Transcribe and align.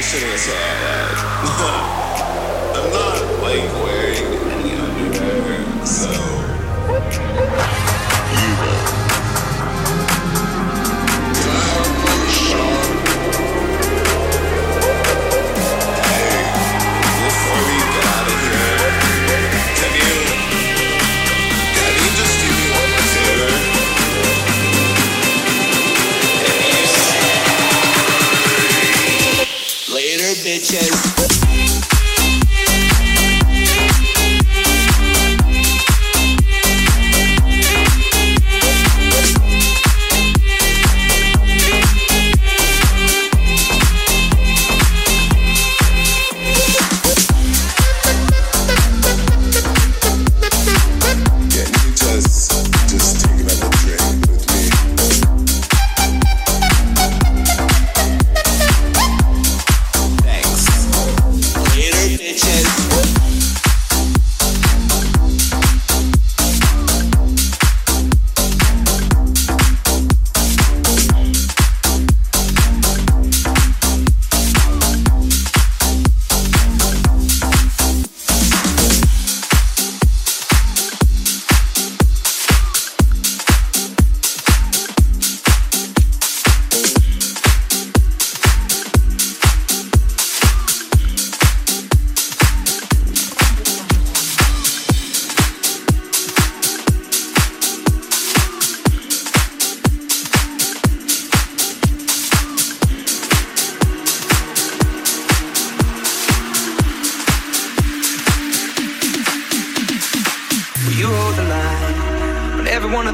I'm 2.74 2.90
not 2.90 3.42
like 3.42 3.70
where. 3.84 3.99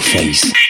Face. 0.00 0.69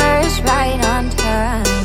Summer's 0.00 0.40
right 0.42 0.82
on 0.86 1.10
time. 1.10 1.79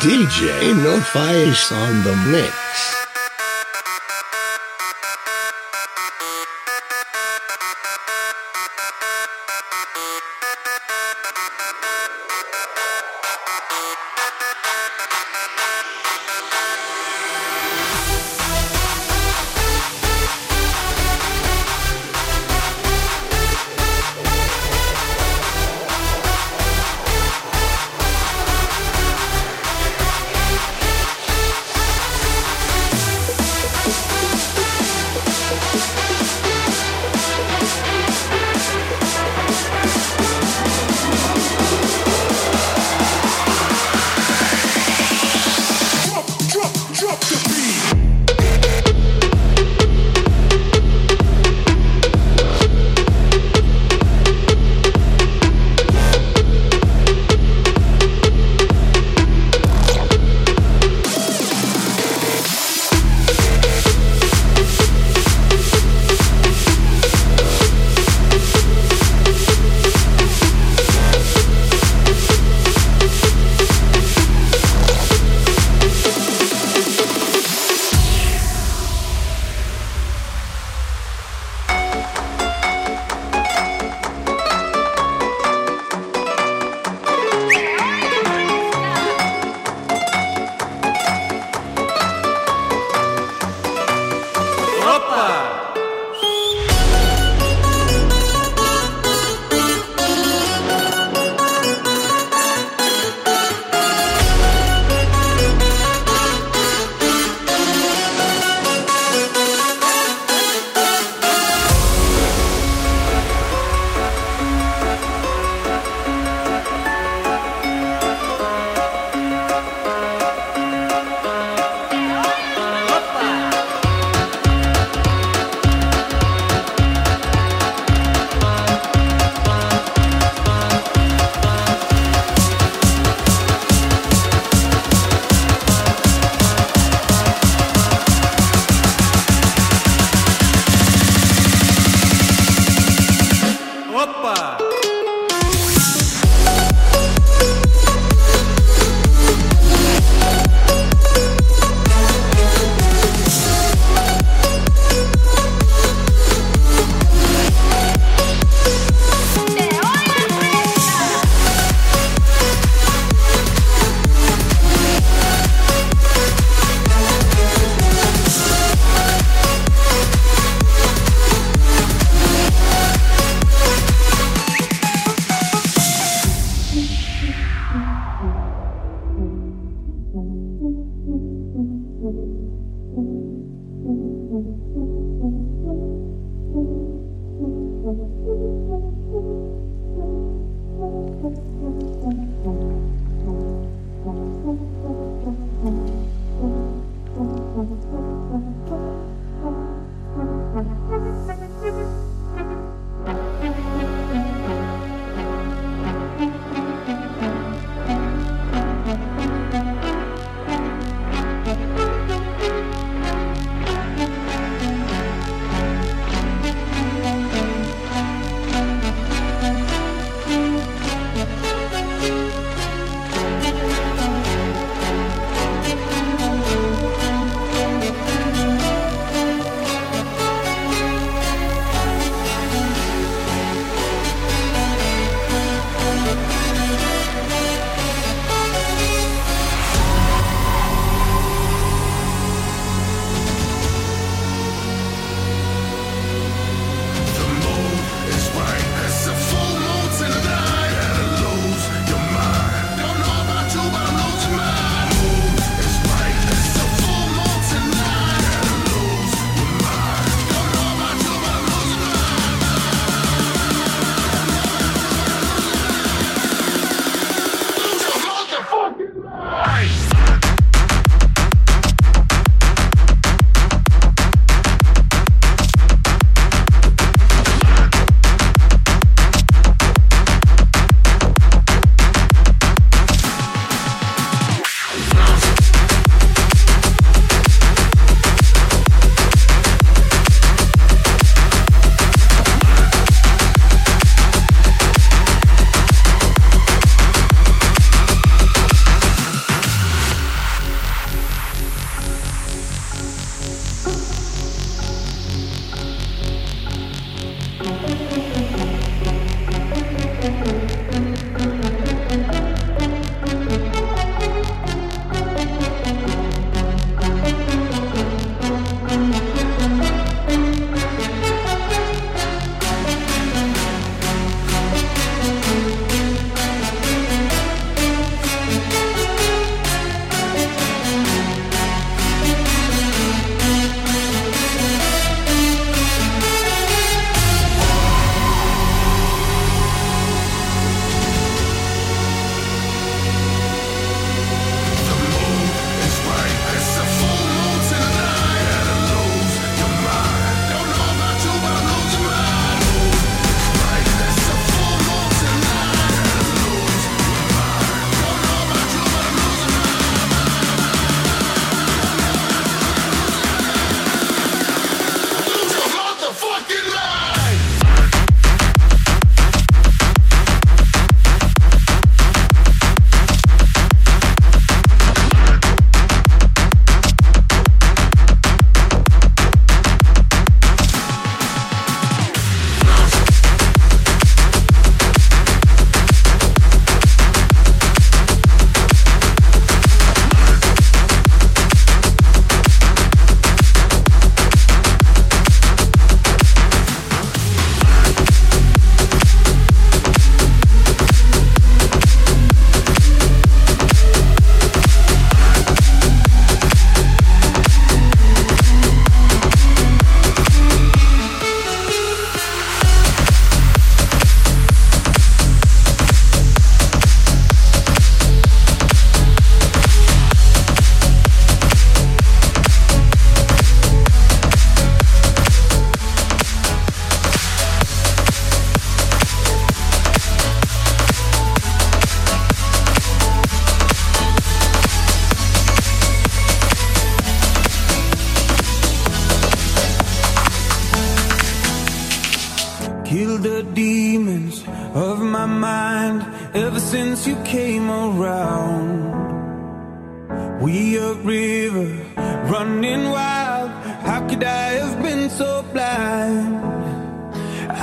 DJ 0.00 0.74
No 0.82 0.98
is 0.98 1.70
on 1.70 2.02
the 2.02 2.16
mix. 2.32 3.02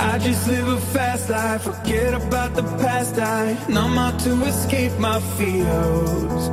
I 0.01 0.17
just 0.17 0.47
live 0.47 0.67
a 0.69 0.79
fast 0.79 1.29
life, 1.29 1.63
forget 1.63 2.13
about 2.13 2.55
the 2.55 2.63
past. 2.79 3.19
I 3.19 3.57
numb 3.67 3.97
out 3.97 4.17
to 4.21 4.31
escape 4.45 4.97
my 4.97 5.19
fears. 5.37 6.43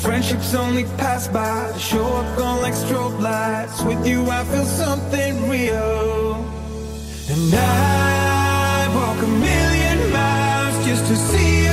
Friendships 0.00 0.54
only 0.54 0.84
pass 0.96 1.28
by, 1.28 1.76
show 1.76 2.06
up 2.06 2.38
on 2.38 2.62
like 2.62 2.72
strobe 2.72 3.20
lights. 3.20 3.82
With 3.82 4.06
you, 4.06 4.30
I 4.30 4.42
feel 4.44 4.64
something 4.64 5.50
real. 5.50 6.36
And 7.28 7.54
I 7.54 8.88
walk 8.96 9.22
a 9.22 9.30
million 9.48 10.12
miles 10.12 10.86
just 10.86 11.06
to 11.08 11.16
see 11.16 11.65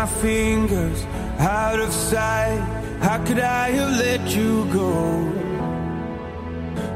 my 0.00 0.06
fingers, 0.06 1.04
out 1.38 1.78
of 1.78 1.92
sight. 1.92 2.60
How 3.02 3.18
could 3.26 3.38
I 3.38 3.70
have 3.78 3.92
let 4.04 4.22
you 4.34 4.52
go? 4.72 4.92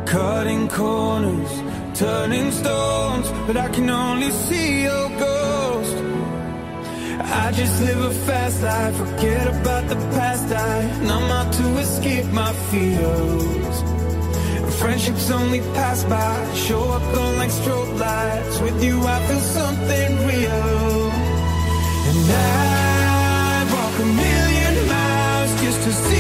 Cutting 0.06 0.68
corners, 0.68 1.52
turning 2.00 2.50
stones, 2.50 3.26
but 3.46 3.56
I 3.58 3.68
can 3.68 3.90
only 3.90 4.30
see 4.30 4.84
your 4.88 5.08
ghost. 5.24 5.96
I 7.42 7.52
just 7.52 7.76
live 7.82 8.00
a 8.10 8.14
fast 8.26 8.62
life, 8.62 8.96
forget 8.96 9.46
about 9.54 9.84
the 9.92 9.98
past. 10.16 10.48
I 10.50 10.74
numb 11.08 11.30
out 11.38 11.52
to 11.58 11.66
escape 11.84 12.28
my 12.42 12.52
fears. 12.70 13.76
Friendships 14.80 15.30
only 15.30 15.60
pass 15.78 16.04
by, 16.04 16.32
show 16.54 16.84
up 16.96 17.06
on 17.22 17.36
like 17.36 17.50
strobe 17.50 17.98
lights. 17.98 18.60
With 18.60 18.82
you, 18.82 18.96
I 19.16 19.18
feel 19.26 19.44
something 19.58 20.10
real. 20.30 21.10
And 22.08 22.30
I 22.30 22.83
a 24.04 24.06
million 24.06 24.86
miles 24.86 25.50
just 25.62 25.82
to 25.82 25.92
see 25.92 26.13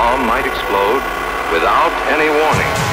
bomb 0.00 0.26
might 0.26 0.46
explode 0.46 1.02
without 1.52 1.92
any 2.08 2.30
warning. 2.30 2.89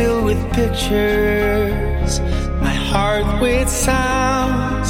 filled 0.00 0.24
with 0.24 0.42
pictures, 0.54 2.20
my 2.66 2.76
heart 2.90 3.26
with 3.42 3.68
sounds. 3.68 4.88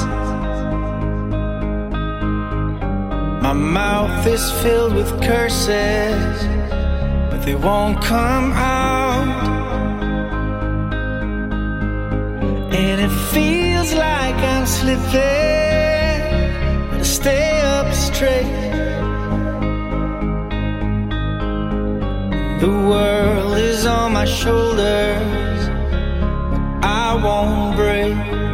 My 3.47 3.53
mouth 3.53 4.25
is 4.35 4.45
filled 4.63 4.95
with 4.95 5.11
curses, 5.21 6.37
but 7.31 7.41
they 7.45 7.57
won't 7.57 8.01
come 8.13 8.53
out. 8.53 9.49
And 12.83 12.97
it 13.07 13.15
feels 13.35 13.93
like 13.93 14.39
I'm 14.53 14.67
slipping, 14.79 16.21
but 16.91 17.01
I 17.05 17.09
stay 17.21 17.51
up 17.77 17.89
straight. 17.93 18.59
The 22.61 22.73
world 22.91 23.40
on 23.87 24.13
my 24.13 24.25
shoulders, 24.25 25.69
I 26.83 27.19
won't 27.23 27.77
break. 27.77 28.50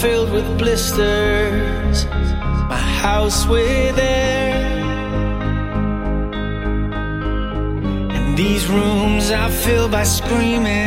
filled 0.00 0.30
with 0.32 0.58
blisters, 0.58 2.06
my 2.68 2.76
house 2.76 3.46
with 3.46 3.98
air. 3.98 4.54
And 8.16 8.38
these 8.38 8.68
rooms 8.68 9.32
I 9.32 9.50
fill 9.50 9.88
by 9.88 10.04
screaming. 10.04 10.77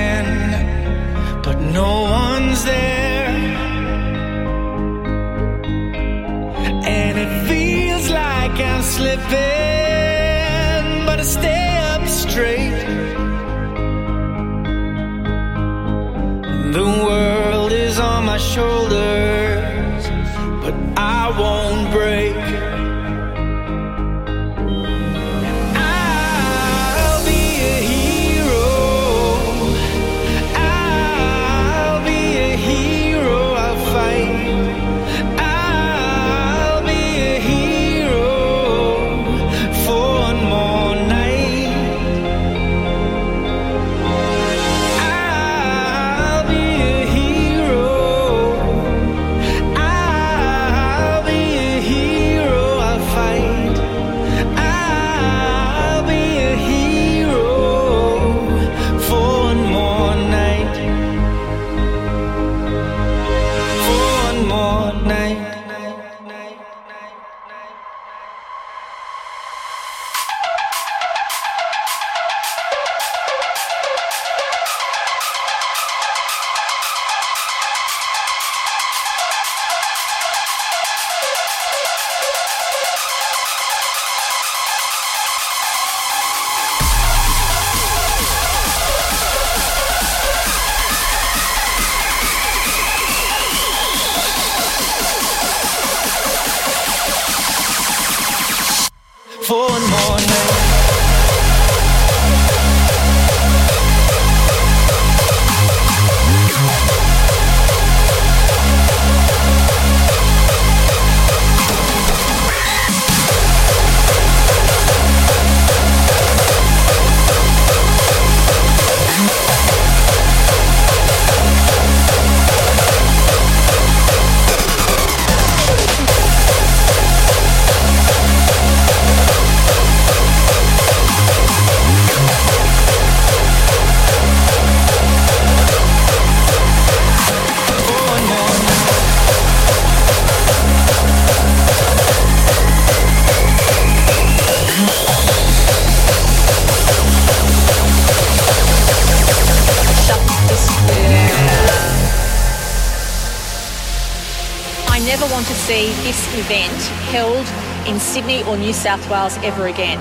New 158.62 158.74
South 158.74 159.10
Wales 159.10 159.38
ever 159.38 159.66
again. 159.66 159.98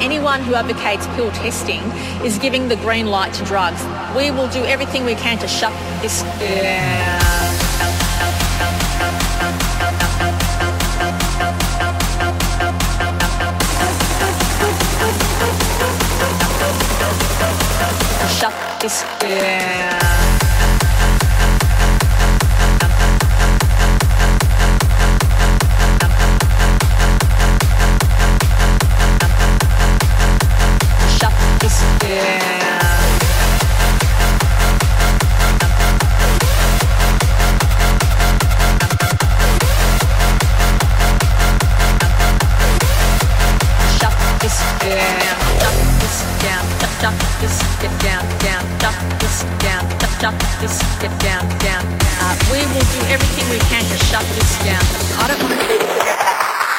Anyone 0.00 0.40
who 0.40 0.54
advocates 0.54 1.04
pill 1.16 1.32
testing 1.32 1.80
is 2.24 2.38
giving 2.38 2.68
the 2.68 2.76
green 2.76 3.06
light 3.06 3.34
to 3.34 3.44
drugs. 3.44 3.82
We 4.16 4.30
will 4.30 4.46
do 4.48 4.64
everything 4.64 5.04
we 5.04 5.16
can 5.16 5.36
to 5.38 5.48
shut 5.48 5.72
this 6.00 6.22
down. 6.38 7.20
Shut 18.38 18.80
this 18.80 19.02
down. 19.18 20.13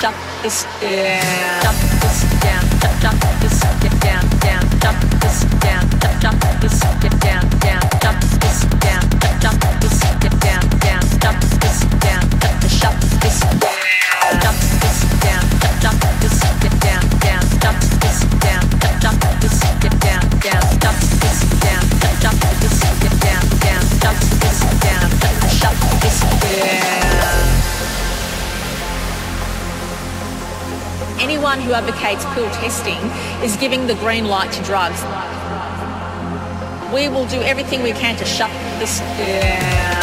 Shut 0.05 0.13
this 0.43 0.63
down. 0.81 1.63
Shut 1.63 1.75
this 1.99 2.21
down. 2.39 2.63
Shut 3.01 3.17
this 3.41 3.59
down, 4.03 4.29
down. 4.37 4.63
Shut 4.79 4.97
this 5.19 5.39
down. 5.59 5.89
Shut 6.21 6.61
this 6.61 6.79
down, 7.19 7.49
down. 7.59 7.84
Anyone 31.55 31.69
who 31.69 31.73
advocates 31.73 32.25
pill 32.33 32.49
testing 32.49 32.99
is 33.41 33.55
giving 33.55 33.87
the 33.87 33.95
green 33.95 34.25
light 34.25 34.51
to 34.51 34.63
drugs. 34.63 35.01
We 36.93 37.07
will 37.07 37.25
do 37.27 37.41
everything 37.43 37.81
we 37.81 37.93
can 37.93 38.17
to 38.17 38.25
shut 38.25 38.51
this 38.77 38.99
down. 38.99 39.94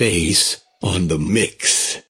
Lost 0.00 0.43